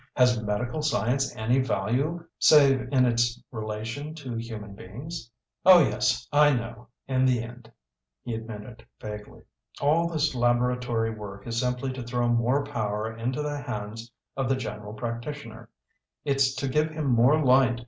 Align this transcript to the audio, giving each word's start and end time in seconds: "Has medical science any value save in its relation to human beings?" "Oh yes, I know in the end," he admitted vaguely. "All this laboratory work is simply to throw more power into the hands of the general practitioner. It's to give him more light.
"Has 0.15 0.41
medical 0.41 0.81
science 0.81 1.31
any 1.35 1.59
value 1.59 2.25
save 2.39 2.89
in 2.91 3.05
its 3.05 3.39
relation 3.51 4.15
to 4.15 4.35
human 4.35 4.73
beings?" 4.73 5.29
"Oh 5.63 5.77
yes, 5.77 6.27
I 6.31 6.55
know 6.55 6.87
in 7.07 7.23
the 7.23 7.43
end," 7.43 7.71
he 8.23 8.33
admitted 8.33 8.83
vaguely. 8.99 9.43
"All 9.79 10.07
this 10.09 10.33
laboratory 10.33 11.11
work 11.13 11.45
is 11.45 11.59
simply 11.61 11.93
to 11.93 12.01
throw 12.01 12.27
more 12.29 12.63
power 12.65 13.15
into 13.15 13.43
the 13.43 13.59
hands 13.59 14.11
of 14.35 14.49
the 14.49 14.55
general 14.55 14.95
practitioner. 14.95 15.69
It's 16.25 16.55
to 16.55 16.67
give 16.67 16.89
him 16.89 17.05
more 17.05 17.37
light. 17.39 17.79